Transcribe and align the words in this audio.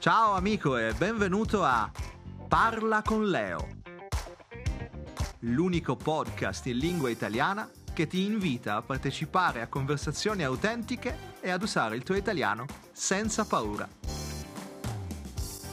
Ciao 0.00 0.32
amico 0.32 0.78
e 0.78 0.94
benvenuto 0.94 1.62
a 1.62 1.90
Parla 2.48 3.02
con 3.02 3.28
Leo, 3.28 3.68
l'unico 5.40 5.94
podcast 5.94 6.64
in 6.68 6.78
lingua 6.78 7.10
italiana 7.10 7.68
che 7.92 8.06
ti 8.06 8.24
invita 8.24 8.76
a 8.76 8.80
partecipare 8.80 9.60
a 9.60 9.66
conversazioni 9.66 10.42
autentiche 10.42 11.14
e 11.42 11.50
ad 11.50 11.62
usare 11.62 11.96
il 11.96 12.02
tuo 12.02 12.14
italiano 12.14 12.64
senza 12.92 13.44
paura. 13.44 13.86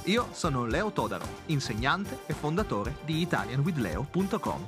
Io 0.03 0.27
sono 0.33 0.65
Leo 0.65 0.91
Todaro, 0.91 1.25
insegnante 1.45 2.19
e 2.25 2.33
fondatore 2.33 2.97
di 3.05 3.21
italianwithleo.com. 3.21 4.67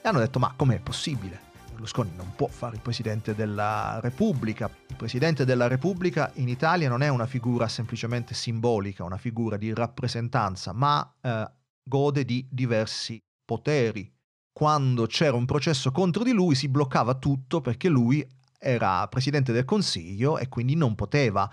E 0.00 0.08
hanno 0.08 0.20
detto 0.20 0.38
ma 0.38 0.54
com'è 0.56 0.80
possibile? 0.80 1.38
Berlusconi 1.70 2.12
non 2.16 2.32
può 2.34 2.46
fare 2.46 2.76
il 2.76 2.80
Presidente 2.80 3.34
della 3.34 4.00
Repubblica. 4.00 4.79
Presidente 5.00 5.46
della 5.46 5.66
Repubblica 5.66 6.30
in 6.34 6.48
Italia 6.48 6.86
non 6.90 7.00
è 7.00 7.08
una 7.08 7.24
figura 7.24 7.68
semplicemente 7.68 8.34
simbolica, 8.34 9.02
una 9.02 9.16
figura 9.16 9.56
di 9.56 9.72
rappresentanza, 9.72 10.74
ma 10.74 11.16
eh, 11.22 11.50
gode 11.82 12.26
di 12.26 12.46
diversi 12.50 13.18
poteri. 13.42 14.12
Quando 14.52 15.06
c'era 15.06 15.36
un 15.38 15.46
processo 15.46 15.90
contro 15.90 16.22
di 16.22 16.32
lui 16.32 16.54
si 16.54 16.68
bloccava 16.68 17.14
tutto 17.14 17.62
perché 17.62 17.88
lui 17.88 18.22
era 18.58 19.08
Presidente 19.08 19.52
del 19.52 19.64
Consiglio 19.64 20.36
e 20.36 20.50
quindi 20.50 20.74
non 20.74 20.94
poteva 20.94 21.50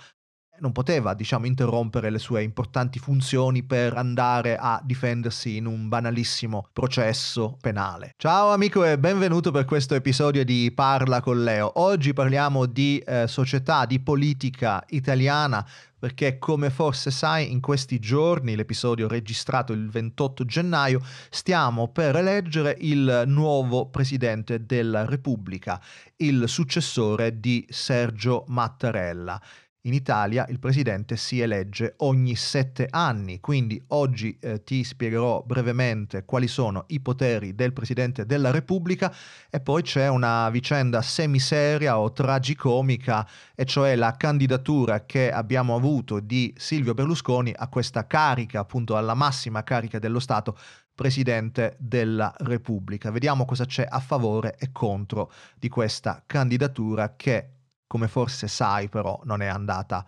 non 0.59 0.71
poteva, 0.71 1.13
diciamo, 1.13 1.45
interrompere 1.45 2.09
le 2.09 2.20
sue 2.20 2.43
importanti 2.43 2.99
funzioni 2.99 3.63
per 3.63 3.95
andare 3.95 4.57
a 4.57 4.81
difendersi 4.83 5.57
in 5.57 5.66
un 5.66 5.88
banalissimo 5.88 6.67
processo 6.73 7.57
penale. 7.61 8.13
Ciao 8.17 8.52
amico 8.52 8.83
e 8.83 8.97
benvenuto 8.97 9.52
per 9.52 9.66
questo 9.66 9.95
episodio 9.95 10.43
di 10.43 10.71
Parla 10.73 11.21
con 11.21 11.43
Leo. 11.43 11.71
Oggi 11.75 12.13
parliamo 12.13 12.66
di 12.66 12.99
eh, 12.99 13.27
società, 13.27 13.85
di 13.85 13.99
politica 13.99 14.83
italiana, 14.89 15.66
perché 15.99 16.38
come 16.38 16.69
forse 16.69 17.09
sai 17.09 17.52
in 17.52 17.59
questi 17.59 17.99
giorni, 17.99 18.55
l'episodio 18.55 19.08
registrato 19.08 19.73
il 19.73 19.89
28 19.89 20.45
gennaio, 20.45 21.02
stiamo 21.30 21.88
per 21.88 22.16
eleggere 22.16 22.77
il 22.81 23.23
nuovo 23.25 23.89
presidente 23.89 24.66
della 24.66 25.05
Repubblica, 25.05 25.81
il 26.17 26.47
successore 26.47 27.39
di 27.39 27.66
Sergio 27.69 28.44
Mattarella. 28.47 29.42
In 29.88 29.93
Italia 29.93 30.45
il 30.49 30.59
presidente 30.59 31.16
si 31.16 31.39
elegge 31.39 31.93
ogni 31.99 32.35
sette 32.35 32.88
anni, 32.89 33.39
quindi 33.39 33.81
oggi 33.88 34.38
eh, 34.41 34.61
ti 34.61 34.83
spiegherò 34.83 35.43
brevemente 35.43 36.25
quali 36.25 36.49
sono 36.49 36.83
i 36.88 36.99
poteri 36.99 37.55
del 37.55 37.71
presidente 37.71 38.25
della 38.25 38.52
Repubblica 38.52 39.15
e 39.49 39.61
poi 39.61 39.83
c'è 39.83 40.09
una 40.09 40.49
vicenda 40.49 41.02
semiseria 41.02 41.99
o 41.99 42.11
tragicomica, 42.11 43.25
e 43.55 43.63
cioè 43.63 43.95
la 43.95 44.13
candidatura 44.17 45.05
che 45.05 45.31
abbiamo 45.31 45.73
avuto 45.73 46.19
di 46.19 46.53
Silvio 46.58 46.93
Berlusconi 46.93 47.53
a 47.55 47.69
questa 47.69 48.05
carica, 48.05 48.59
appunto 48.59 48.97
alla 48.97 49.13
massima 49.13 49.63
carica 49.63 49.99
dello 49.99 50.19
Stato, 50.19 50.58
Presidente 50.93 51.77
della 51.80 52.33
Repubblica. 52.39 53.09
Vediamo 53.09 53.45
cosa 53.45 53.65
c'è 53.65 53.85
a 53.88 53.99
favore 53.99 54.58
e 54.59 54.71
contro 54.73 55.31
di 55.55 55.69
questa 55.69 56.23
candidatura 56.25 57.15
che 57.15 57.52
come 57.88 58.07
forse 58.07 58.47
sai 58.47 58.89
però 58.89 59.19
non 59.23 59.41
è 59.41 59.47
andata 59.47 60.05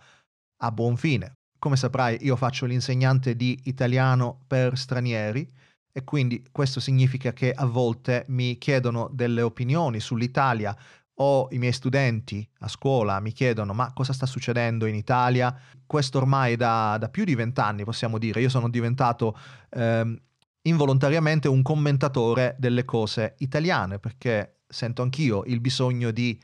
a 0.62 0.70
buon 0.70 0.96
fine. 0.96 1.38
Come 1.58 1.76
saprai 1.76 2.18
io 2.22 2.36
faccio 2.36 2.66
l'insegnante 2.66 3.34
di 3.34 3.58
italiano 3.64 4.40
per 4.46 4.78
stranieri 4.78 5.46
e 5.92 6.04
quindi 6.04 6.46
questo 6.52 6.78
significa 6.78 7.32
che 7.32 7.52
a 7.52 7.66
volte 7.66 8.24
mi 8.28 8.56
chiedono 8.58 9.10
delle 9.12 9.42
opinioni 9.42 9.98
sull'Italia 10.00 10.76
o 11.20 11.48
i 11.50 11.58
miei 11.58 11.72
studenti 11.72 12.46
a 12.60 12.68
scuola 12.68 13.20
mi 13.20 13.32
chiedono 13.32 13.74
ma 13.74 13.92
cosa 13.92 14.12
sta 14.12 14.26
succedendo 14.26 14.86
in 14.86 14.94
Italia. 14.94 15.54
Questo 15.84 16.18
ormai 16.18 16.56
da, 16.56 16.96
da 16.98 17.08
più 17.08 17.24
di 17.24 17.34
vent'anni 17.34 17.84
possiamo 17.84 18.18
dire. 18.18 18.40
Io 18.40 18.48
sono 18.48 18.68
diventato 18.68 19.36
eh, 19.70 20.22
involontariamente 20.62 21.48
un 21.48 21.62
commentatore 21.62 22.56
delle 22.58 22.84
cose 22.84 23.34
italiane 23.38 23.98
perché 23.98 24.60
sento 24.66 25.02
anch'io 25.02 25.42
il 25.44 25.60
bisogno 25.60 26.10
di 26.10 26.40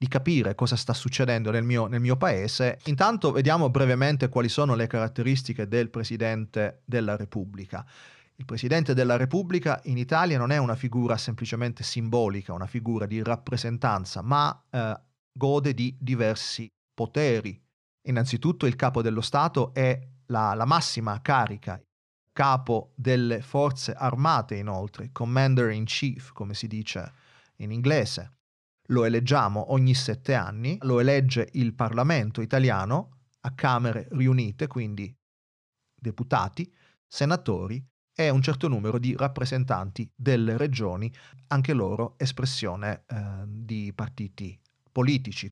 di 0.00 0.08
capire 0.08 0.54
cosa 0.54 0.76
sta 0.76 0.94
succedendo 0.94 1.50
nel 1.50 1.62
mio, 1.62 1.86
nel 1.86 2.00
mio, 2.00 2.16
paese. 2.16 2.78
Intanto 2.84 3.32
vediamo 3.32 3.68
brevemente 3.68 4.30
quali 4.30 4.48
sono 4.48 4.74
le 4.74 4.86
caratteristiche 4.86 5.68
del 5.68 5.90
Presidente 5.90 6.80
della 6.86 7.16
Repubblica. 7.16 7.84
Il 8.36 8.46
Presidente 8.46 8.94
della 8.94 9.18
Repubblica 9.18 9.78
in 9.84 9.98
Italia 9.98 10.38
non 10.38 10.52
è 10.52 10.56
una 10.56 10.74
figura 10.74 11.18
semplicemente 11.18 11.82
simbolica, 11.82 12.54
una 12.54 12.66
figura 12.66 13.04
di 13.04 13.22
rappresentanza, 13.22 14.22
ma 14.22 14.64
eh, 14.70 14.98
gode 15.30 15.74
di 15.74 15.94
diversi 16.00 16.66
poteri. 16.94 17.62
Innanzitutto 18.08 18.64
il 18.64 18.76
capo 18.76 19.02
dello 19.02 19.20
Stato 19.20 19.74
è 19.74 20.00
la, 20.28 20.54
la 20.54 20.64
massima 20.64 21.20
carica, 21.20 21.78
capo 22.32 22.94
delle 22.96 23.42
forze 23.42 23.92
armate 23.92 24.54
inoltre, 24.54 25.10
commander 25.12 25.72
in 25.72 25.84
chief 25.84 26.32
come 26.32 26.54
si 26.54 26.66
dice 26.68 27.12
in 27.56 27.70
inglese 27.70 28.36
lo 28.90 29.04
eleggiamo 29.04 29.72
ogni 29.72 29.94
sette 29.94 30.34
anni, 30.34 30.78
lo 30.82 31.00
elegge 31.00 31.48
il 31.52 31.74
Parlamento 31.74 32.40
italiano 32.40 33.18
a 33.40 33.52
Camere 33.54 34.08
riunite, 34.12 34.66
quindi 34.66 35.12
deputati, 35.98 36.70
senatori 37.06 37.84
e 38.14 38.28
un 38.28 38.42
certo 38.42 38.68
numero 38.68 38.98
di 38.98 39.14
rappresentanti 39.16 40.10
delle 40.14 40.56
regioni, 40.56 41.12
anche 41.48 41.72
loro 41.72 42.14
espressione 42.18 43.04
eh, 43.06 43.44
di 43.46 43.92
partiti 43.94 44.58
politici. 44.90 45.48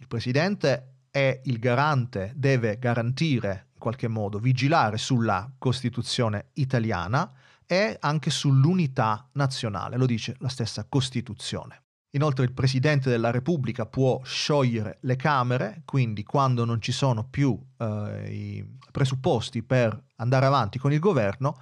Il 0.00 0.08
Presidente 0.08 1.04
è 1.10 1.40
il 1.44 1.58
garante, 1.58 2.32
deve 2.34 2.78
garantire 2.78 3.68
in 3.74 3.78
qualche 3.78 4.08
modo, 4.08 4.38
vigilare 4.38 4.96
sulla 4.96 5.52
Costituzione 5.56 6.50
italiana 6.54 7.32
e 7.66 7.96
anche 8.00 8.30
sull'unità 8.30 9.28
nazionale, 9.34 9.96
lo 9.96 10.06
dice 10.06 10.34
la 10.40 10.48
stessa 10.48 10.86
Costituzione. 10.88 11.83
Inoltre 12.14 12.44
il 12.44 12.52
Presidente 12.52 13.10
della 13.10 13.32
Repubblica 13.32 13.86
può 13.86 14.22
sciogliere 14.22 14.98
le 15.00 15.16
Camere, 15.16 15.82
quindi 15.84 16.22
quando 16.22 16.64
non 16.64 16.80
ci 16.80 16.92
sono 16.92 17.24
più 17.28 17.60
eh, 17.76 18.32
i 18.32 18.78
presupposti 18.92 19.64
per 19.64 20.00
andare 20.16 20.46
avanti 20.46 20.78
con 20.78 20.92
il 20.92 21.00
governo, 21.00 21.60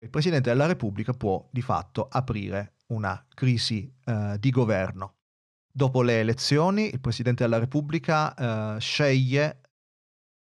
il 0.00 0.10
Presidente 0.10 0.50
della 0.50 0.66
Repubblica 0.66 1.12
può 1.12 1.48
di 1.50 1.62
fatto 1.62 2.06
aprire 2.08 2.74
una 2.88 3.26
crisi 3.28 3.92
eh, 4.04 4.36
di 4.38 4.50
governo. 4.50 5.16
Dopo 5.70 6.02
le 6.02 6.20
elezioni 6.20 6.92
il 6.92 7.00
Presidente 7.00 7.42
della 7.42 7.58
Repubblica 7.58 8.76
eh, 8.76 8.80
sceglie 8.80 9.60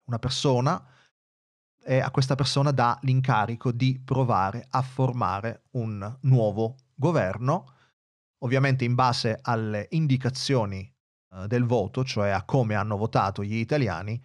una 0.05 0.19
persona 0.19 0.87
e 1.83 2.01
a 2.01 2.11
questa 2.11 2.35
persona 2.35 2.73
dà 2.73 2.99
l'incarico 3.03 3.73
di 3.73 3.99
provare 4.05 4.67
a 4.69 4.83
formare 4.83 5.63
un 5.73 6.19
nuovo 6.23 6.77
governo 6.95 7.76
ovviamente 8.39 8.85
in 8.85 8.95
base 8.95 9.39
alle 9.43 9.87
indicazioni 9.91 10.93
uh, 11.35 11.47
del 11.47 11.65
voto, 11.65 12.05
cioè 12.05 12.31
a 12.31 12.45
come 12.45 12.75
hanno 12.75 12.97
votato 12.97 13.43
gli 13.43 13.57
italiani, 13.57 14.23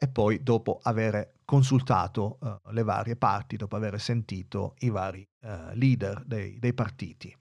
e 0.00 0.08
poi 0.08 0.42
dopo 0.42 0.78
aver 0.82 1.40
consultato 1.44 2.38
uh, 2.40 2.70
le 2.70 2.82
varie 2.82 3.16
parti, 3.16 3.56
dopo 3.56 3.76
aver 3.76 4.00
sentito 4.00 4.74
i 4.78 4.90
vari 4.90 5.26
uh, 5.40 5.74
leader 5.74 6.22
dei, 6.24 6.58
dei 6.58 6.72
partiti. 6.72 7.36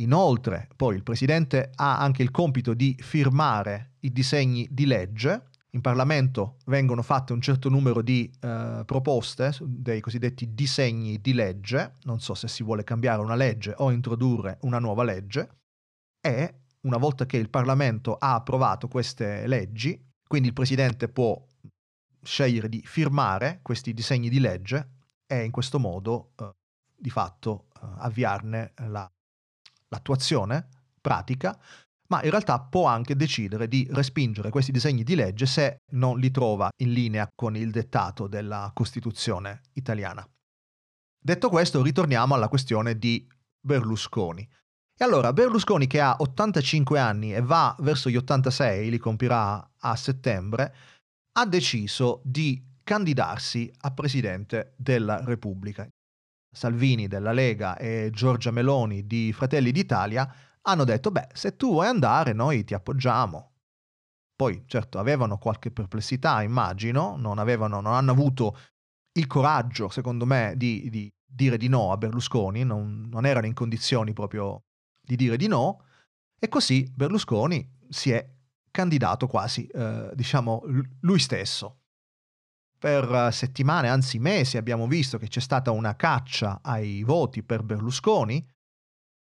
Inoltre, 0.00 0.68
poi 0.74 0.96
il 0.96 1.02
Presidente 1.02 1.70
ha 1.74 1.98
anche 1.98 2.22
il 2.22 2.30
compito 2.30 2.74
di 2.74 2.96
firmare 2.98 3.96
i 4.00 4.10
disegni 4.10 4.66
di 4.70 4.86
legge 4.86 5.50
in 5.74 5.80
Parlamento 5.80 6.58
vengono 6.66 7.02
fatte 7.02 7.32
un 7.32 7.40
certo 7.40 7.68
numero 7.68 8.02
di 8.02 8.30
eh, 8.40 8.82
proposte, 8.84 9.52
dei 9.60 10.00
cosiddetti 10.00 10.52
disegni 10.52 11.20
di 11.20 11.32
legge, 11.32 11.94
non 12.02 12.20
so 12.20 12.34
se 12.34 12.46
si 12.46 12.62
vuole 12.62 12.84
cambiare 12.84 13.22
una 13.22 13.34
legge 13.34 13.74
o 13.78 13.90
introdurre 13.90 14.58
una 14.62 14.78
nuova 14.78 15.02
legge, 15.02 15.60
e 16.20 16.60
una 16.82 16.98
volta 16.98 17.24
che 17.24 17.38
il 17.38 17.48
Parlamento 17.48 18.16
ha 18.16 18.34
approvato 18.34 18.86
queste 18.86 19.46
leggi, 19.46 19.98
quindi 20.26 20.48
il 20.48 20.54
Presidente 20.54 21.08
può 21.08 21.42
scegliere 22.22 22.68
di 22.68 22.82
firmare 22.82 23.60
questi 23.62 23.94
disegni 23.94 24.28
di 24.28 24.40
legge 24.40 24.90
e 25.26 25.42
in 25.44 25.50
questo 25.50 25.78
modo 25.78 26.32
eh, 26.36 26.50
di 26.94 27.10
fatto 27.10 27.68
eh, 27.74 27.86
avviarne 27.98 28.74
la, 28.88 29.10
l'attuazione 29.88 30.68
pratica 31.00 31.58
ma 32.12 32.22
in 32.22 32.28
realtà 32.28 32.60
può 32.60 32.84
anche 32.84 33.16
decidere 33.16 33.66
di 33.68 33.88
respingere 33.90 34.50
questi 34.50 34.70
disegni 34.70 35.02
di 35.02 35.14
legge 35.14 35.46
se 35.46 35.78
non 35.92 36.18
li 36.18 36.30
trova 36.30 36.68
in 36.82 36.92
linea 36.92 37.26
con 37.34 37.56
il 37.56 37.70
dettato 37.70 38.26
della 38.26 38.70
Costituzione 38.74 39.62
italiana. 39.72 40.22
Detto 41.18 41.48
questo, 41.48 41.80
ritorniamo 41.80 42.34
alla 42.34 42.48
questione 42.48 42.98
di 42.98 43.26
Berlusconi. 43.58 44.46
E 44.94 45.02
allora, 45.02 45.32
Berlusconi 45.32 45.86
che 45.86 46.02
ha 46.02 46.16
85 46.18 46.98
anni 46.98 47.32
e 47.34 47.40
va 47.40 47.74
verso 47.78 48.10
gli 48.10 48.16
86, 48.16 48.90
li 48.90 48.98
compirà 48.98 49.72
a 49.78 49.96
settembre, 49.96 50.74
ha 51.38 51.46
deciso 51.46 52.20
di 52.24 52.62
candidarsi 52.82 53.72
a 53.80 53.90
presidente 53.92 54.74
della 54.76 55.24
Repubblica. 55.24 55.88
Salvini 56.54 57.08
della 57.08 57.32
Lega 57.32 57.78
e 57.78 58.10
Giorgia 58.12 58.50
Meloni 58.50 59.06
di 59.06 59.32
Fratelli 59.32 59.72
d'Italia 59.72 60.30
hanno 60.62 60.84
detto, 60.84 61.10
beh, 61.10 61.28
se 61.32 61.56
tu 61.56 61.72
vuoi 61.72 61.86
andare, 61.86 62.32
noi 62.32 62.64
ti 62.64 62.74
appoggiamo. 62.74 63.50
poi 64.36 64.64
certo 64.66 64.98
avevano 64.98 65.38
qualche 65.38 65.70
perplessità, 65.70 66.42
immagino, 66.42 67.16
non, 67.16 67.38
avevano, 67.38 67.80
non 67.80 67.94
hanno 67.94 68.10
avuto 68.10 68.56
il 69.12 69.26
coraggio, 69.26 69.88
secondo 69.88 70.26
me, 70.26 70.54
di, 70.56 70.88
di 70.90 71.12
dire 71.24 71.56
di 71.56 71.68
no 71.68 71.92
a 71.92 71.96
Berlusconi, 71.96 72.64
non, 72.64 73.08
non 73.08 73.24
erano 73.24 73.46
in 73.46 73.54
condizioni 73.54 74.12
proprio 74.12 74.64
di 75.00 75.16
dire 75.16 75.36
di 75.36 75.46
no, 75.46 75.84
e 76.38 76.48
così 76.48 76.90
Berlusconi 76.92 77.78
si 77.88 78.10
è 78.10 78.28
candidato 78.70 79.26
quasi, 79.26 79.66
eh, 79.66 80.10
diciamo, 80.14 80.62
lui 81.00 81.18
stesso. 81.18 81.78
Per 82.78 83.28
settimane, 83.32 83.88
anzi 83.88 84.18
mesi, 84.18 84.56
abbiamo 84.56 84.88
visto 84.88 85.18
che 85.18 85.28
c'è 85.28 85.38
stata 85.38 85.70
una 85.70 85.94
caccia 85.94 86.60
ai 86.62 87.04
voti 87.04 87.44
per 87.44 87.62
Berlusconi, 87.62 88.44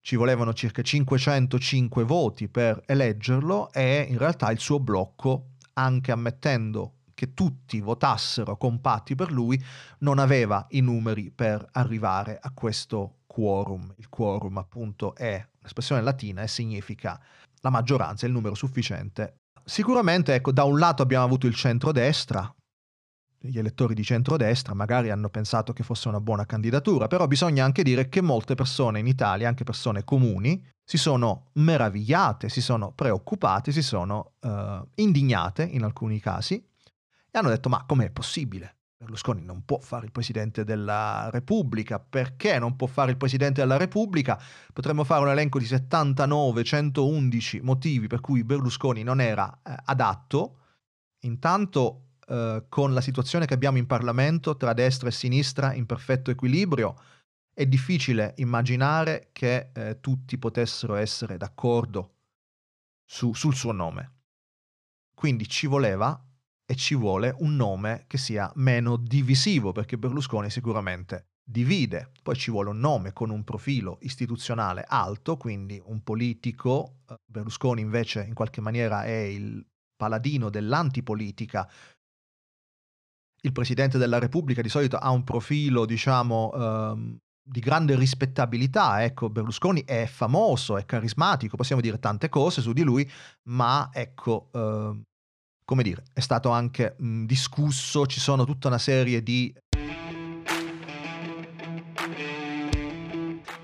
ci 0.07 0.15
volevano 0.15 0.53
circa 0.53 0.81
505 0.81 2.05
voti 2.05 2.47
per 2.47 2.81
eleggerlo 2.85 3.69
e 3.73 4.07
in 4.09 4.17
realtà 4.17 4.49
il 4.51 4.59
suo 4.59 4.79
blocco, 4.79 5.55
anche 5.73 6.13
ammettendo 6.13 6.93
che 7.13 7.33
tutti 7.33 7.81
votassero 7.81 8.55
compatti 8.55 9.15
per 9.15 9.33
lui, 9.33 9.61
non 9.99 10.19
aveva 10.19 10.65
i 10.69 10.79
numeri 10.79 11.29
per 11.29 11.67
arrivare 11.73 12.39
a 12.41 12.51
questo 12.53 13.23
quorum. 13.27 13.93
Il 13.97 14.07
quorum 14.07 14.57
appunto 14.57 15.13
è 15.13 15.45
un'espressione 15.59 16.01
latina 16.01 16.41
e 16.41 16.47
significa 16.47 17.21
la 17.59 17.69
maggioranza, 17.69 18.25
il 18.25 18.31
numero 18.31 18.55
sufficiente. 18.55 19.39
Sicuramente, 19.65 20.33
ecco, 20.33 20.53
da 20.53 20.63
un 20.63 20.79
lato 20.79 21.01
abbiamo 21.01 21.25
avuto 21.25 21.47
il 21.47 21.53
centrodestra, 21.53 22.49
gli 23.39 23.57
elettori 23.57 23.93
di 23.93 24.03
centrodestra 24.03 24.73
magari 24.73 25.09
hanno 25.09 25.29
pensato 25.29 25.73
che 25.73 25.83
fosse 25.83 26.07
una 26.07 26.19
buona 26.19 26.45
candidatura, 26.45 27.07
però 27.07 27.27
bisogna 27.27 27.63
anche 27.63 27.83
dire 27.83 28.09
che 28.09 28.21
molte 28.21 28.55
persone 28.55 28.99
in 28.99 29.07
Italia, 29.07 29.47
anche 29.47 29.63
persone 29.63 30.03
comuni, 30.03 30.65
si 30.83 30.97
sono 30.97 31.49
meravigliate, 31.53 32.49
si 32.49 32.61
sono 32.61 32.91
preoccupate, 32.91 33.71
si 33.71 33.81
sono 33.81 34.33
uh, 34.39 34.87
indignate 34.95 35.63
in 35.63 35.83
alcuni 35.83 36.19
casi 36.19 36.55
e 36.55 37.37
hanno 37.37 37.49
detto 37.49 37.69
ma 37.69 37.83
com'è 37.85 38.09
possibile? 38.09 38.77
Berlusconi 38.97 39.43
non 39.43 39.63
può 39.63 39.77
fare 39.77 40.05
il 40.05 40.11
Presidente 40.11 40.63
della 40.63 41.29
Repubblica, 41.31 41.99
perché 41.99 42.57
non 42.57 42.75
può 42.75 42.87
fare 42.87 43.11
il 43.11 43.17
Presidente 43.17 43.61
della 43.61 43.77
Repubblica? 43.77 44.41
Potremmo 44.73 45.03
fare 45.03 45.21
un 45.21 45.29
elenco 45.29 45.59
di 45.59 45.65
79, 45.65 46.63
111 46.63 47.61
motivi 47.61 48.07
per 48.07 48.21
cui 48.21 48.43
Berlusconi 48.43 49.03
non 49.03 49.21
era 49.21 49.59
eh, 49.63 49.75
adatto. 49.85 50.55
Intanto 51.21 52.06
eh, 52.27 52.65
con 52.67 52.93
la 52.93 53.01
situazione 53.01 53.45
che 53.45 53.53
abbiamo 53.53 53.77
in 53.77 53.87
Parlamento 53.87 54.57
tra 54.57 54.73
destra 54.73 55.07
e 55.09 55.13
sinistra 55.13 55.73
in 55.73 55.85
perfetto 55.85 56.29
equilibrio, 56.29 56.95
è 57.53 57.65
difficile 57.65 58.33
immaginare 58.37 59.29
che 59.31 59.71
eh, 59.73 59.99
tutti 59.99 60.37
potessero 60.37 60.95
essere 60.95 61.37
d'accordo 61.37 62.15
su, 63.03 63.33
sul 63.33 63.55
suo 63.55 63.71
nome. 63.71 64.15
Quindi 65.15 65.47
ci 65.47 65.65
voleva 65.65 66.21
e 66.69 66.75
ci 66.75 66.95
vuole 66.95 67.33
un 67.39 67.55
nome 67.55 68.03
che 68.07 68.17
sia 68.17 68.51
meno 68.55 68.97
divisivo, 68.97 69.71
perché 69.71 69.97
Berlusconi 69.97 70.49
sicuramente 70.49 71.29
divide. 71.41 72.11
Poi 72.21 72.35
ci 72.35 72.51
vuole 72.51 72.69
un 72.69 72.79
nome 72.79 73.13
con 73.13 73.29
un 73.29 73.43
profilo 73.43 73.97
istituzionale 74.01 74.83
alto, 74.85 75.37
quindi 75.37 75.81
un 75.85 76.03
politico. 76.03 76.99
Eh, 77.09 77.15
Berlusconi 77.25 77.81
invece 77.81 78.25
in 78.25 78.33
qualche 78.33 78.61
maniera 78.61 79.03
è 79.03 79.15
il 79.15 79.65
paladino 79.95 80.49
dell'antipolitica. 80.49 81.67
Il 83.41 83.51
Presidente 83.51 83.97
della 83.97 84.19
Repubblica 84.19 84.61
di 84.61 84.69
solito 84.69 84.97
ha 84.97 85.11
un 85.11 85.23
profilo, 85.23 85.85
diciamo, 85.85 86.51
ehm, 86.53 87.17
di 87.47 87.59
grande 87.59 87.95
rispettabilità. 87.95 89.03
Ecco, 89.03 89.29
Berlusconi 89.29 89.83
è 89.85 90.05
famoso, 90.05 90.77
è 90.77 90.85
carismatico, 90.85 91.55
possiamo 91.55 91.81
dire 91.81 91.99
tante 91.99 92.29
cose 92.29 92.61
su 92.61 92.73
di 92.73 92.81
lui, 92.81 93.09
ma 93.49 93.89
ecco, 93.93 94.49
ehm, 94.53 95.01
come 95.63 95.83
dire, 95.83 96.03
è 96.13 96.19
stato 96.19 96.49
anche 96.49 96.95
mh, 96.97 97.25
discusso, 97.25 98.05
ci 98.05 98.19
sono 98.19 98.43
tutta 98.45 98.67
una 98.67 98.77
serie 98.77 99.21
di... 99.21 99.53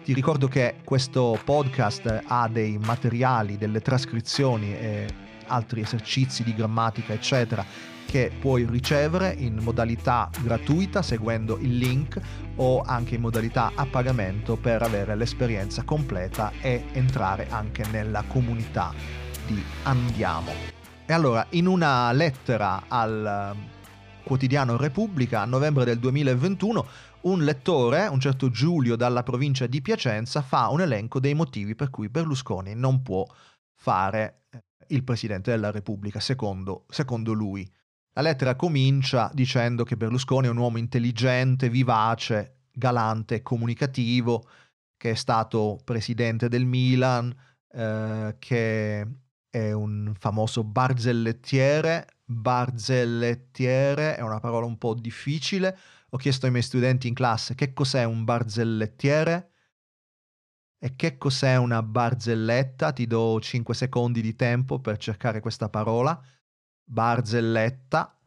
Ti 0.04 0.14
ricordo 0.14 0.50
che 0.50 0.81
questo 0.84 1.40
podcast 1.46 2.24
ha 2.28 2.50
dei 2.50 2.78
materiali, 2.78 3.58
delle 3.58 3.80
trascrizioni 3.80 4.74
e 4.75 5.08
altri 5.48 5.80
esercizi 5.80 6.44
di 6.44 6.54
grammatica, 6.54 7.14
eccetera, 7.14 7.66
che 8.06 8.32
puoi 8.40 8.66
ricevere 8.66 9.34
in 9.38 9.58
modalità 9.62 10.30
gratuita 10.42 11.02
seguendo 11.02 11.58
il 11.58 11.78
link 11.78 12.20
o 12.56 12.82
anche 12.82 13.16
in 13.16 13.22
modalità 13.22 13.72
a 13.76 13.86
pagamento 13.86 14.56
per 14.56 14.82
avere 14.82 15.16
l'esperienza 15.16 15.84
completa 15.84 16.52
e 16.62 16.86
entrare 16.92 17.48
anche 17.50 17.86
nella 17.92 18.24
comunità 18.28 18.94
di 19.48 19.62
Andiamo. 19.84 20.52
E 21.06 21.12
allora, 21.12 21.46
in 21.50 21.68
una 21.68 22.12
lettera 22.14 22.84
al 22.88 23.54
ehm, 23.56 23.68
quotidiano 24.24 24.78
Repubblica 24.78 25.42
a 25.42 25.46
novembre 25.46 25.84
del 25.84 26.00
2021, 26.00 26.88
un 27.24 27.44
lettore, 27.44 28.08
un 28.08 28.20
certo 28.20 28.50
Giulio 28.50 28.96
dalla 28.96 29.24
provincia 29.24 29.68
di 29.68 29.82
Piacenza, 29.82 30.42
fa 30.42 30.70
un 30.70 30.82
elenco 30.82 31.20
dei 31.20 31.34
motivi 31.34 31.76
per 31.76 31.90
cui 31.90 32.10
Berlusconi 32.10 32.74
non 32.74 33.02
può 33.02 33.26
fare 33.76 34.44
eh, 34.50 34.64
il 34.88 35.04
Presidente 35.04 35.52
della 35.52 35.72
Repubblica, 35.72 36.20
secondo, 36.20 36.86
secondo 36.90 37.34
lui. 37.34 37.70
La 38.15 38.21
lettera 38.21 38.56
comincia 38.56 39.31
dicendo 39.33 39.83
che 39.83 39.98
Berlusconi 39.98 40.45
è 40.45 40.50
un 40.51 40.57
uomo 40.57 40.77
intelligente, 40.77 41.69
vivace, 41.69 42.68
galante, 42.71 43.42
comunicativo, 43.42 44.48
che 44.95 45.12
è 45.12 45.15
stato 45.15 45.80
presidente 45.83 46.48
del 46.48 46.65
Milan, 46.65 47.36
eh, 47.71 48.36
che 48.38 49.07
è 49.50 49.71
un 49.71 50.13
famoso 50.19 50.63
barzellettiere. 50.63 52.07
Barzellettiere 52.24 54.15
è 54.15 54.21
una 54.21 54.39
parola 54.39 54.68
un 54.68 54.77
po' 54.77 54.94
difficile. 54.94 55.75
Ho 56.12 56.18
chiesto 56.18 56.45
ai 56.45 56.51
miei 56.51 56.63
studenti 56.63 57.07
in 57.07 57.15
classe 57.15 57.56
che 57.56 57.74
cos'è 57.74 58.04
un 58.04 58.24
barzellettiere 58.24 59.50
e 60.77 60.95
che 60.95 61.18
cos'è 61.18 61.56
una 61.56 61.81
barzelletta. 61.81 62.94
Ti 62.94 63.07
do 63.07 63.39
5 63.39 63.74
secondi 63.74 64.21
di 64.21 64.36
tempo 64.36 64.80
per 64.80 64.98
cercare 64.98 65.39
questa 65.39 65.68
parola. 65.68 66.24
Barzelletta. 66.84 68.18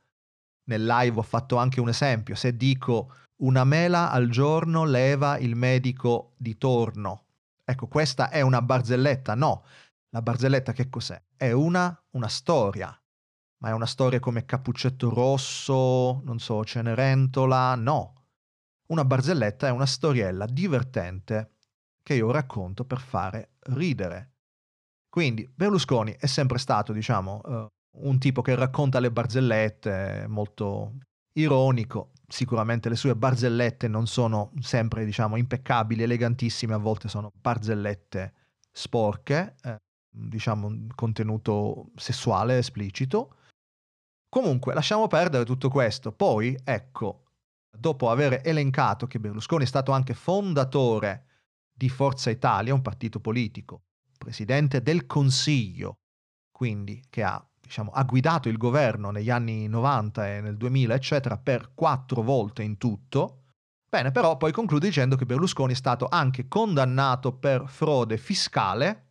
Nel 0.64 0.84
live 0.84 1.18
ho 1.18 1.22
fatto 1.22 1.56
anche 1.56 1.80
un 1.80 1.88
esempio. 1.88 2.34
Se 2.34 2.56
dico 2.56 3.14
una 3.42 3.64
mela 3.64 4.10
al 4.10 4.28
giorno 4.28 4.84
leva 4.84 5.38
il 5.38 5.54
medico 5.54 6.34
di 6.36 6.56
torno. 6.56 7.24
Ecco, 7.64 7.86
questa 7.88 8.30
è 8.30 8.40
una 8.40 8.62
barzelletta? 8.62 9.34
No 9.34 9.64
la 10.16 10.22
barzelletta 10.22 10.72
che 10.72 10.88
cos'è? 10.88 11.20
È 11.36 11.52
una, 11.52 11.94
una 12.12 12.28
storia, 12.28 12.98
ma 13.58 13.68
è 13.68 13.72
una 13.72 13.84
storia 13.84 14.18
come 14.18 14.46
Cappuccetto 14.46 15.10
Rosso, 15.10 16.22
non 16.24 16.38
so, 16.38 16.64
Cenerentola, 16.64 17.74
no. 17.74 18.14
Una 18.86 19.04
barzelletta 19.04 19.66
è 19.66 19.70
una 19.70 19.84
storiella 19.84 20.46
divertente 20.46 21.56
che 22.02 22.14
io 22.14 22.30
racconto 22.30 22.86
per 22.86 22.98
fare 22.98 23.56
ridere. 23.64 24.32
Quindi 25.10 25.46
Berlusconi 25.52 26.16
è 26.18 26.26
sempre 26.26 26.56
stato, 26.56 26.94
diciamo, 26.94 27.40
uh, 27.44 27.66
un 27.98 28.18
tipo 28.18 28.42
che 28.42 28.54
racconta 28.54 29.00
le 29.00 29.10
barzellette, 29.10 30.26
molto 30.28 30.98
ironico. 31.32 32.12
Sicuramente 32.28 32.88
le 32.88 32.96
sue 32.96 33.14
barzellette 33.14 33.88
non 33.88 34.06
sono 34.06 34.52
sempre, 34.60 35.04
diciamo, 35.04 35.36
impeccabili, 35.36 36.02
elegantissime, 36.02 36.74
a 36.74 36.78
volte 36.78 37.08
sono 37.08 37.32
barzellette 37.34 38.32
sporche, 38.72 39.54
eh, 39.62 39.76
diciamo, 40.08 40.86
contenuto 40.94 41.90
sessuale 41.94 42.58
esplicito. 42.58 43.36
Comunque, 44.28 44.74
lasciamo 44.74 45.06
perdere 45.06 45.44
tutto 45.44 45.68
questo. 45.68 46.12
Poi, 46.12 46.58
ecco, 46.64 47.24
dopo 47.70 48.10
aver 48.10 48.40
elencato 48.44 49.06
che 49.06 49.20
Berlusconi 49.20 49.64
è 49.64 49.68
stato 49.68 49.92
anche 49.92 50.14
fondatore 50.14 51.24
di 51.72 51.88
Forza 51.88 52.30
Italia, 52.30 52.74
un 52.74 52.82
partito 52.82 53.20
politico, 53.20 53.82
presidente 54.18 54.82
del 54.82 55.06
Consiglio, 55.06 55.98
quindi 56.50 57.04
che 57.08 57.22
ha, 57.22 57.46
diciamo, 57.66 57.90
ha 57.90 58.04
guidato 58.04 58.48
il 58.48 58.56
governo 58.56 59.10
negli 59.10 59.30
anni 59.30 59.66
90 59.68 60.28
e 60.28 60.40
nel 60.40 60.56
2000, 60.56 60.94
eccetera, 60.94 61.36
per 61.36 61.72
quattro 61.74 62.22
volte 62.22 62.62
in 62.62 62.78
tutto. 62.78 63.42
Bene, 63.88 64.12
però 64.12 64.36
poi 64.36 64.52
conclude 64.52 64.86
dicendo 64.86 65.16
che 65.16 65.26
Berlusconi 65.26 65.72
è 65.72 65.76
stato 65.76 66.06
anche 66.08 66.48
condannato 66.48 67.32
per 67.32 67.64
frode 67.66 68.16
fiscale 68.16 69.04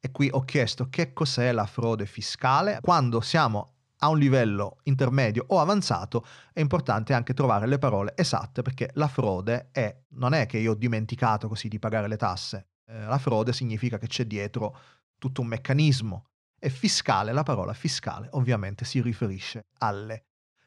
e 0.00 0.10
qui 0.10 0.28
ho 0.30 0.44
chiesto 0.44 0.88
che 0.88 1.12
cos'è 1.12 1.52
la 1.52 1.66
frode 1.66 2.06
fiscale. 2.06 2.78
Quando 2.80 3.20
siamo 3.20 3.74
a 3.98 4.08
un 4.08 4.18
livello 4.18 4.78
intermedio 4.84 5.44
o 5.48 5.58
avanzato 5.58 6.24
è 6.52 6.60
importante 6.60 7.14
anche 7.14 7.34
trovare 7.34 7.66
le 7.66 7.78
parole 7.78 8.12
esatte 8.16 8.62
perché 8.62 8.90
la 8.94 9.08
frode 9.08 9.70
è, 9.72 9.96
non 10.10 10.34
è 10.34 10.46
che 10.46 10.58
io 10.58 10.72
ho 10.72 10.76
dimenticato 10.76 11.48
così 11.48 11.68
di 11.68 11.80
pagare 11.80 12.06
le 12.06 12.16
tasse, 12.16 12.68
eh, 12.86 13.00
la 13.06 13.18
frode 13.18 13.52
significa 13.52 13.98
che 13.98 14.06
c'è 14.06 14.24
dietro 14.24 14.76
tutto 15.18 15.40
un 15.40 15.48
meccanismo 15.48 16.26
e 16.58 16.70
fiscale, 16.70 17.32
la 17.32 17.42
parola 17.42 17.72
fiscale 17.72 18.28
ovviamente 18.32 18.84
si 18.84 19.00
riferisce 19.00 19.66
alle, 19.78 20.26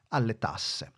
alle 0.09 0.37
tasse. 0.37 0.93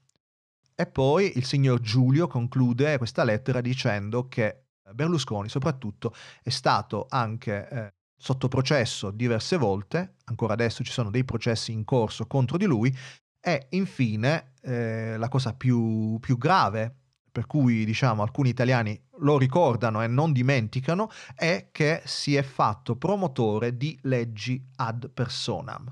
E 0.75 0.87
poi 0.87 1.37
il 1.37 1.45
signor 1.45 1.79
Giulio 1.79 2.27
conclude 2.27 2.97
questa 2.97 3.23
lettera 3.23 3.61
dicendo 3.61 4.27
che 4.27 4.65
Berlusconi 4.91 5.49
soprattutto 5.49 6.13
è 6.41 6.49
stato 6.49 7.05
anche 7.09 7.69
eh, 7.69 7.93
sotto 8.17 8.47
processo 8.47 9.11
diverse 9.11 9.57
volte, 9.57 10.15
ancora 10.25 10.53
adesso 10.53 10.83
ci 10.83 10.91
sono 10.91 11.09
dei 11.09 11.23
processi 11.23 11.71
in 11.71 11.83
corso 11.83 12.25
contro 12.25 12.57
di 12.57 12.65
lui, 12.65 12.95
e 13.39 13.67
infine 13.71 14.53
eh, 14.61 15.17
la 15.17 15.27
cosa 15.27 15.53
più, 15.53 16.17
più 16.19 16.37
grave 16.37 17.02
per 17.33 17.47
cui 17.47 17.83
diciamo 17.83 18.21
alcuni 18.21 18.49
italiani 18.49 18.97
lo 19.17 19.39
ricordano 19.39 20.03
e 20.03 20.07
non 20.07 20.31
dimenticano, 20.31 21.09
è 21.33 21.69
che 21.71 22.03
si 22.05 22.35
è 22.35 22.43
fatto 22.43 22.95
promotore 22.95 23.75
di 23.75 23.97
leggi 24.03 24.63
ad 24.75 25.09
personam. 25.09 25.91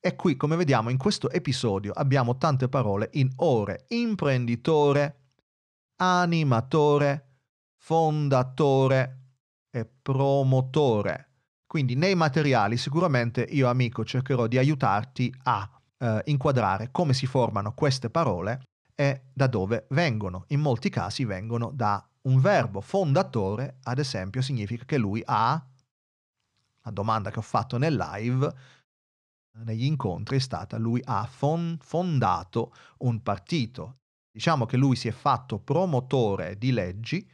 E 0.00 0.16
qui, 0.16 0.36
come 0.36 0.56
vediamo 0.56 0.90
in 0.90 0.98
questo 0.98 1.30
episodio, 1.30 1.92
abbiamo 1.92 2.36
tante 2.36 2.68
parole 2.68 3.10
in 3.12 3.30
ore. 3.36 3.84
Imprenditore, 3.90 5.20
animatore, 6.00 7.36
fondatore 7.78 9.18
e 9.70 9.88
promotore. 10.02 11.28
Quindi 11.64 11.94
nei 11.94 12.16
materiali 12.16 12.76
sicuramente 12.76 13.42
io 13.42 13.68
amico 13.68 14.04
cercherò 14.04 14.48
di 14.48 14.58
aiutarti 14.58 15.32
a 15.44 15.70
eh, 15.98 16.22
inquadrare 16.24 16.88
come 16.90 17.14
si 17.14 17.26
formano 17.26 17.72
queste 17.72 18.10
parole 18.10 18.62
e 19.02 19.22
da 19.32 19.48
dove 19.48 19.86
vengono. 19.90 20.44
In 20.48 20.60
molti 20.60 20.88
casi 20.88 21.24
vengono 21.24 21.72
da 21.72 22.08
un 22.22 22.40
verbo. 22.40 22.80
Fondatore, 22.80 23.78
ad 23.82 23.98
esempio, 23.98 24.40
significa 24.42 24.84
che 24.84 24.96
lui 24.96 25.20
ha, 25.24 25.60
la 26.84 26.90
domanda 26.92 27.32
che 27.32 27.40
ho 27.40 27.42
fatto 27.42 27.78
nel 27.78 27.96
live, 27.96 28.54
negli 29.64 29.84
incontri 29.84 30.36
è 30.36 30.40
stata 30.40 30.78
lui 30.78 31.02
ha 31.04 31.26
fon- 31.26 31.78
fondato 31.80 32.72
un 32.98 33.20
partito. 33.22 33.98
Diciamo 34.30 34.66
che 34.66 34.76
lui 34.76 34.94
si 34.94 35.08
è 35.08 35.12
fatto 35.12 35.58
promotore 35.58 36.56
di 36.56 36.70
leggi, 36.70 37.28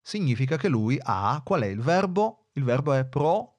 significa 0.00 0.56
che 0.56 0.68
lui 0.68 0.98
ha, 1.00 1.42
qual 1.44 1.60
è 1.60 1.66
il 1.66 1.80
verbo? 1.80 2.46
Il 2.52 2.64
verbo 2.64 2.94
è 2.94 3.04
pro. 3.04 3.58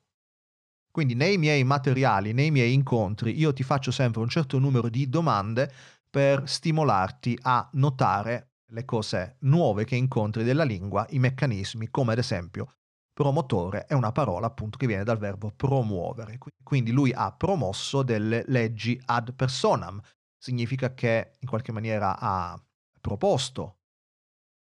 Quindi 0.90 1.14
nei 1.14 1.38
miei 1.38 1.64
materiali, 1.64 2.34
nei 2.34 2.50
miei 2.50 2.74
incontri, 2.74 3.38
io 3.38 3.54
ti 3.54 3.64
faccio 3.64 3.92
sempre 3.92 4.22
un 4.22 4.30
certo 4.30 4.58
numero 4.58 4.90
di 4.90 5.08
domande 5.08 5.72
per 6.14 6.48
stimolarti 6.48 7.40
a 7.42 7.68
notare 7.74 8.52
le 8.68 8.86
cose 8.86 9.38
nuove 9.40 9.84
che 9.84 9.96
incontri 9.96 10.44
della 10.44 10.64
lingua, 10.64 11.08
i 11.10 11.18
meccanismi, 11.18 11.90
come 11.90 12.12
ad 12.12 12.20
esempio 12.20 12.68
promotore 13.12 13.86
è 13.86 13.96
una 13.96 14.12
parola 14.12 14.46
appunto 14.46 14.78
che 14.78 14.86
viene 14.86 15.04
dal 15.04 15.18
verbo 15.18 15.52
promuovere. 15.56 16.38
Quindi 16.64 16.92
lui 16.92 17.12
ha 17.12 17.32
promosso 17.32 18.04
delle 18.04 18.44
leggi 18.46 19.02
ad 19.06 19.34
personam, 19.34 20.00
significa 20.38 20.94
che 20.94 21.34
in 21.40 21.48
qualche 21.48 21.72
maniera 21.72 22.16
ha 22.20 22.64
proposto, 23.02 23.78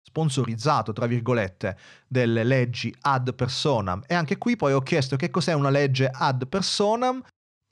sponsorizzato, 0.02 0.94
tra 0.94 1.06
virgolette, 1.06 1.78
delle 2.08 2.46
leggi 2.46 2.96
ad 3.02 3.36
personam. 3.36 4.04
E 4.08 4.14
anche 4.14 4.38
qui 4.38 4.56
poi 4.56 4.72
ho 4.72 4.82
chiesto 4.82 5.18
che 5.18 5.30
cos'è 5.30 5.52
una 5.52 5.70
legge 5.70 6.10
ad 6.10 6.48
personam 6.48 7.22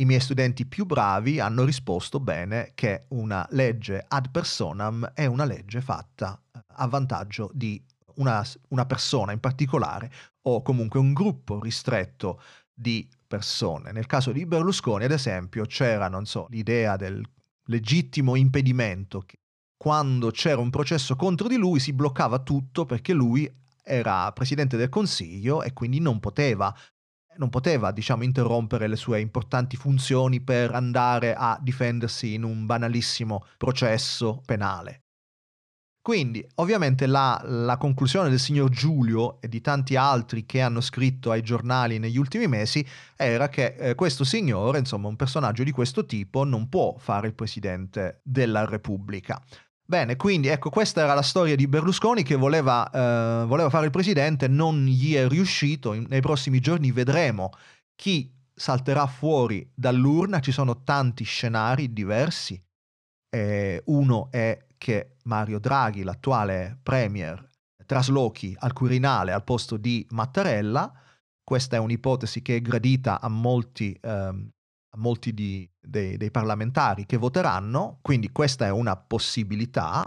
i 0.02 0.06
miei 0.06 0.20
studenti 0.22 0.66
più 0.66 0.86
bravi 0.86 1.40
hanno 1.40 1.66
risposto 1.66 2.20
bene 2.20 2.72
che 2.74 3.06
una 3.10 3.46
legge 3.52 4.04
ad 4.08 4.30
personam 4.32 5.12
è 5.14 5.26
una 5.26 5.44
legge 5.44 5.82
fatta 5.82 6.42
eh, 6.56 6.60
a 6.76 6.88
vantaggio 6.88 7.50
di 7.54 7.82
una, 8.16 8.46
una 8.70 8.86
persona 8.86 9.34
in 9.34 9.40
particolare 9.40 10.12
o 10.44 10.62
comunque 10.62 11.00
un 11.00 11.14
gruppo 11.14 11.60
ristretto 11.62 12.42
di 12.74 13.08
persone. 13.28 13.92
Nel 13.92 14.06
caso 14.06 14.32
di 14.32 14.46
Berlusconi, 14.46 15.04
ad 15.04 15.12
esempio, 15.12 15.66
c'era, 15.66 16.08
non 16.08 16.26
so, 16.26 16.48
l'idea 16.50 16.96
del 16.96 17.22
legittimo 17.66 18.36
impedimento, 18.36 19.20
che 19.20 19.40
quando 19.76 20.32
c'era 20.32 20.62
un 20.62 20.70
processo 20.70 21.16
contro 21.16 21.48
di 21.48 21.56
lui 21.56 21.80
si 21.80 21.94
bloccava 21.94 22.40
tutto 22.40 22.86
perché 22.86 23.14
lui 23.14 23.50
era 23.84 24.32
presidente 24.32 24.78
del 24.78 24.90
Consiglio 24.90 25.62
e 25.62 25.74
quindi 25.74 26.00
non 26.00 26.20
poteva 26.20 26.74
non 27.40 27.50
poteva, 27.50 27.92
diciamo, 27.92 28.24
interrompere 28.24 28.88
le 28.88 28.96
sue 28.96 29.20
importanti 29.20 29.76
funzioni 29.76 30.42
per 30.42 30.76
andare 30.76 31.34
a 31.34 31.58
difendersi 31.60 32.34
in 32.34 32.44
un 32.44 32.66
banalissimo 32.66 33.46
processo 33.58 34.42
penale. 34.46 35.04
Quindi, 36.02 36.46
ovviamente, 36.56 37.06
la, 37.08 37.40
la, 37.44 37.78
conclusione 37.78 38.30
del 38.30 38.40
signor 38.40 38.70
Giulio 38.70 39.40
e 39.42 39.48
di 39.48 39.62
tanti 39.62 39.96
altri 39.96 40.46
che 40.46 40.62
hanno 40.62 40.82
scritto 40.82 41.30
ai 41.30 41.42
giornali 41.42 42.00
negli 42.00 42.18
ultimi 42.18 42.48
mesi 42.48 42.86
era 43.16 43.48
che 43.50 43.76
eh, 43.78 43.96
questo 43.96 44.24
signore, 44.24 44.80
insomma, 44.80 45.08
un 45.08 45.16
personaggio 45.16 45.64
di 45.64 45.72
questo 45.72 46.06
tipo, 46.06 46.44
non 46.46 46.68
può 46.68 46.96
fare 46.98 47.28
il 47.28 47.36
presidente 47.36 48.22
della 48.24 48.66
Repubblica. 48.66 49.42
Bene, 49.90 50.18
quindi 50.18 50.50
ecco, 50.50 50.70
questa 50.70 51.02
era 51.02 51.16
la 51.16 51.24
storia 51.24 51.56
di 51.56 51.66
Berlusconi 51.66 52.22
che 52.22 52.36
voleva, 52.36 52.88
eh, 52.92 53.46
voleva 53.48 53.72
fare 53.72 53.86
il 53.86 53.92
presidente, 53.92 54.48
non 54.48 54.86
gli 54.86 55.16
è 55.16 55.28
riuscito. 55.28 55.94
Nei 55.94 56.22
prossimi 56.22 56.60
giorni 56.60 56.92
vedremo 56.92 57.50
chi 57.96 58.32
salterà 58.54 59.08
fuori 59.08 59.68
dall'urna. 59.74 60.42
Ci 60.42 60.52
sono 60.52 60.84
tanti 60.84 61.24
scenari 61.24 61.92
diversi. 61.92 62.62
Eh, 63.32 63.82
uno 63.86 64.28
è 64.30 64.64
che 64.78 65.16
Mario 65.24 65.58
Draghi, 65.58 66.04
l'attuale 66.04 66.78
premier, 66.84 67.50
traslochi 67.84 68.56
al 68.60 68.74
Quirinale 68.74 69.32
al 69.32 69.44
posto 69.44 69.76
di 69.76 70.06
Mattarella. 70.12 70.94
Questa 71.44 71.78
è 71.78 71.80
un'ipotesi 71.80 72.44
che 72.44 72.58
è 72.58 72.62
gradita 72.62 73.20
a 73.20 73.28
molti 73.28 73.98
ehm, 74.00 74.52
a 74.92 74.98
molti 74.98 75.34
di, 75.34 75.70
dei, 75.80 76.18
dei 76.18 76.32
parlamentari 76.32 77.06
che 77.06 77.18
voteranno, 77.18 78.00
quindi 78.02 78.32
questa 78.32 78.66
è 78.66 78.72
una 78.72 78.96
possibilità. 78.98 80.04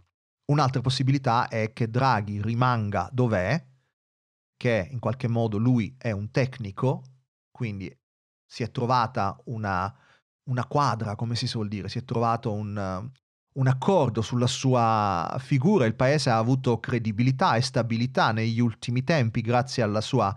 Un'altra 0.51 0.81
possibilità 0.81 1.49
è 1.49 1.73
che 1.73 1.89
Draghi 1.89 2.43
rimanga 2.43 3.09
dov'è, 3.13 3.65
che 4.57 4.89
in 4.91 4.99
qualche 4.99 5.29
modo 5.29 5.59
lui 5.59 5.95
è 5.99 6.11
un 6.11 6.31
tecnico, 6.31 7.03
quindi 7.51 7.95
si 8.45 8.63
è 8.63 8.71
trovata 8.71 9.41
una, 9.45 9.93
una 10.51 10.67
quadra, 10.67 11.15
come 11.15 11.37
si 11.37 11.47
suol 11.47 11.69
dire, 11.69 11.89
si 11.89 11.99
è 11.99 12.05
trovato 12.05 12.53
un, 12.53 13.11
un 13.55 13.67
accordo 13.67 14.23
sulla 14.23 14.47
sua 14.47 15.37
figura, 15.39 15.87
il 15.87 15.95
paese 15.95 16.31
ha 16.31 16.39
avuto 16.39 16.81
credibilità 16.81 17.55
e 17.55 17.63
stabilità 17.63 18.33
negli 18.33 18.61
ultimi 18.61 19.05
tempi 19.05 19.41
grazie 19.41 19.83
alla 19.83 20.01
sua 20.01 20.35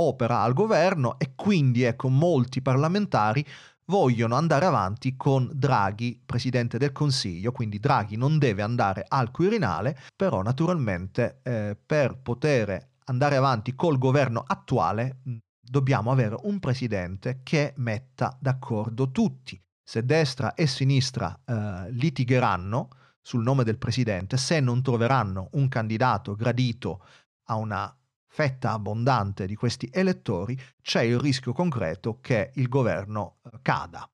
opera 0.00 0.42
al 0.42 0.52
governo 0.52 1.18
e 1.18 1.32
quindi 1.34 1.82
ecco 1.82 2.08
molti 2.08 2.62
parlamentari 2.62 3.44
vogliono 3.88 4.34
andare 4.34 4.66
avanti 4.66 5.16
con 5.16 5.50
Draghi, 5.52 6.20
presidente 6.24 6.78
del 6.78 6.92
Consiglio, 6.92 7.52
quindi 7.52 7.78
Draghi 7.78 8.16
non 8.16 8.38
deve 8.38 8.62
andare 8.62 9.04
al 9.06 9.30
Quirinale, 9.30 9.98
però 10.14 10.42
naturalmente 10.42 11.40
eh, 11.42 11.76
per 11.84 12.18
poter 12.18 12.96
andare 13.04 13.36
avanti 13.36 13.74
col 13.74 13.98
governo 13.98 14.44
attuale 14.46 15.20
dobbiamo 15.60 16.10
avere 16.10 16.36
un 16.42 16.58
presidente 16.58 17.40
che 17.42 17.72
metta 17.76 18.36
d'accordo 18.40 19.10
tutti. 19.10 19.60
Se 19.82 20.04
destra 20.04 20.54
e 20.54 20.66
sinistra 20.66 21.38
eh, 21.44 21.90
litigheranno 21.92 22.88
sul 23.22 23.42
nome 23.42 23.64
del 23.64 23.78
presidente, 23.78 24.36
se 24.36 24.60
non 24.60 24.82
troveranno 24.82 25.48
un 25.52 25.68
candidato 25.68 26.34
gradito 26.34 27.02
a 27.48 27.56
una 27.56 27.94
fetta 28.28 28.72
abbondante 28.72 29.46
di 29.46 29.54
questi 29.54 29.88
elettori, 29.92 30.58
c'è 30.80 31.02
il 31.02 31.18
rischio 31.18 31.52
concreto 31.52 32.20
che 32.20 32.52
il 32.54 32.68
governo 32.68 33.38
eh, 33.42 33.58
cada. 33.62 34.08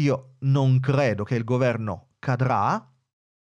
Io 0.00 0.34
non 0.40 0.80
credo 0.80 1.24
che 1.24 1.34
il 1.34 1.44
governo 1.44 2.10
cadrà 2.18 2.92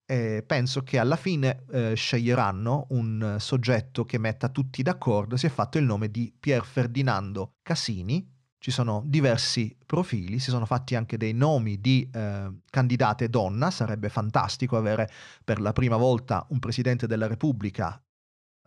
e 0.05 0.43
penso 0.45 0.83
che 0.83 1.00
alla 1.00 1.15
fine 1.15 1.63
eh, 1.71 1.93
sceglieranno 1.95 2.88
un 2.89 3.38
soggetto 3.39 4.03
che 4.03 4.17
metta 4.17 4.50
tutti 4.50 4.83
d'accordo. 4.83 5.38
Si 5.38 5.45
è 5.45 5.50
fatto 5.50 5.77
il 5.77 5.85
nome 5.85 6.11
di 6.11 6.33
Pier 6.38 6.65
Ferdinando 6.65 7.55
Casini. 7.61 8.29
Ci 8.57 8.71
sono 8.71 9.01
diversi 9.05 9.75
profili, 9.85 10.38
si 10.38 10.51
sono 10.51 10.65
fatti 10.67 10.95
anche 10.95 11.17
dei 11.17 11.33
nomi 11.33 11.79
di 11.81 12.07
eh, 12.13 12.59
candidate 12.69 13.27
donna, 13.29 13.71
sarebbe 13.71 14.09
fantastico 14.09 14.77
avere 14.77 15.09
per 15.43 15.59
la 15.59 15.73
prima 15.73 15.95
volta 15.95 16.45
un 16.50 16.59
presidente 16.59 17.07
della 17.07 17.25
Repubblica 17.25 18.00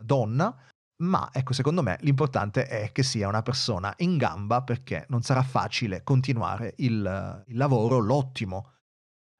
donna, 0.02 0.56
ma 1.02 1.28
ecco, 1.32 1.52
secondo 1.52 1.82
me 1.82 1.96
l'importante 2.00 2.66
è 2.66 2.92
che 2.92 3.02
sia 3.02 3.28
una 3.28 3.42
persona 3.42 3.92
in 3.98 4.16
gamba 4.16 4.62
perché 4.62 5.06
non 5.08 5.22
sarà 5.22 5.42
facile 5.42 6.02
continuare 6.04 6.74
il, 6.78 7.44
il 7.46 7.56
lavoro, 7.56 7.98
l'ottimo 7.98 8.70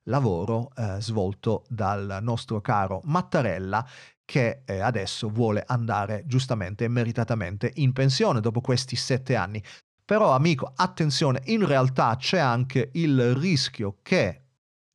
lavoro 0.09 0.71
eh, 0.77 0.97
svolto 1.01 1.65
dal 1.69 2.19
nostro 2.21 2.61
caro 2.61 3.01
Mattarella 3.05 3.87
che 4.25 4.63
eh, 4.65 4.81
adesso 4.81 5.29
vuole 5.29 5.63
andare 5.67 6.25
giustamente 6.27 6.85
e 6.85 6.89
meritatamente 6.89 7.71
in 7.77 7.93
pensione 7.93 8.41
dopo 8.41 8.61
questi 8.61 8.97
sette 8.97 9.37
anni. 9.37 9.63
Però 10.05 10.35
amico, 10.35 10.73
attenzione, 10.75 11.41
in 11.45 11.67
realtà 11.67 12.17
c'è 12.17 12.39
anche 12.39 12.91
il 12.95 13.35
rischio 13.35 13.99
che 14.03 14.43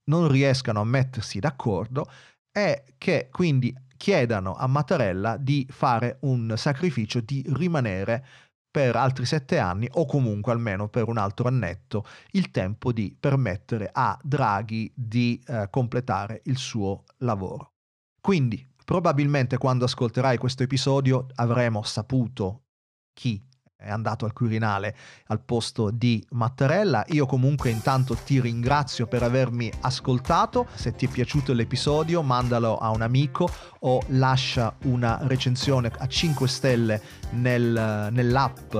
non 0.09 0.27
riescano 0.27 0.81
a 0.81 0.85
mettersi 0.85 1.39
d'accordo 1.39 2.09
e 2.51 2.95
che 2.97 3.29
quindi 3.31 3.75
chiedano 3.99 4.55
a 4.55 4.65
Mattarella 4.65 5.35
di 5.35 5.67
fare 5.69 6.19
un 6.21 6.53
sacrificio 6.55 7.19
di 7.19 7.45
rimanere 7.53 8.25
per 8.71 8.95
altri 8.95 9.25
sette 9.25 9.59
anni 9.59 9.89
o 9.91 10.05
comunque 10.05 10.53
almeno 10.53 10.87
per 10.87 11.09
un 11.09 11.17
altro 11.17 11.49
annetto 11.49 12.05
il 12.31 12.49
tempo 12.49 12.93
di 12.93 13.13
permettere 13.19 13.89
a 13.91 14.17
Draghi 14.23 14.89
di 14.95 15.43
eh, 15.45 15.67
completare 15.69 16.41
il 16.45 16.57
suo 16.57 17.03
lavoro. 17.17 17.73
Quindi 18.21 18.65
probabilmente 18.85 19.57
quando 19.57 19.83
ascolterai 19.83 20.37
questo 20.37 20.63
episodio 20.63 21.27
avremo 21.35 21.83
saputo 21.83 22.67
chi 23.11 23.45
è 23.81 23.89
andato 23.89 24.25
al 24.25 24.33
Quirinale 24.33 24.93
al 25.27 25.39
posto 25.39 25.89
di 25.89 26.23
Mattarella. 26.31 27.05
Io 27.09 27.25
comunque 27.25 27.69
intanto 27.69 28.15
ti 28.15 28.41
ringrazio 28.41 29.07
per 29.07 29.23
avermi 29.23 29.71
ascoltato. 29.81 30.67
Se 30.73 30.95
ti 30.95 31.05
è 31.05 31.09
piaciuto 31.09 31.53
l'episodio, 31.53 32.21
mandalo 32.21 32.77
a 32.77 32.89
un 32.89 33.01
amico 33.01 33.49
o 33.79 34.01
lascia 34.07 34.75
una 34.83 35.19
recensione 35.21 35.89
a 35.97 36.07
5 36.07 36.47
stelle 36.47 37.01
nel, 37.31 38.09
nell'app, 38.11 38.75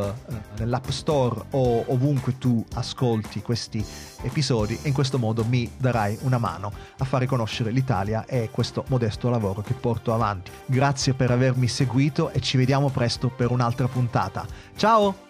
nell'app 0.58 0.89
store 0.89 1.46
o 1.51 1.86
ovunque 1.88 2.38
tu 2.38 2.63
ascolti 2.74 3.41
questi 3.41 3.86
episodi 4.22 4.77
in 4.84 4.94
questo 4.94 5.18
modo 5.18 5.46
mi 5.46 5.72
darai 5.77 6.18
una 6.24 6.38
mano 6.38 6.74
a 6.98 7.06
fare 7.06 7.25
conoscere 7.25 7.72
l'Italia 7.72 8.25
e 8.25 8.50
questo 8.51 8.84
modesto 8.88 9.29
lavoro 9.29 9.62
che 9.62 9.74
porto 9.74 10.13
avanti. 10.13 10.51
Grazie 10.65 11.13
per 11.13 11.32
avermi 11.32 11.70
seguito 11.70 12.32
e 12.32 12.41
ci 12.41 12.58
vediamo 12.58 12.89
presto 12.89 13.29
per 13.29 13.51
un'altra 13.51 13.88
puntata. 13.88 14.46
Ciao! 14.89 15.29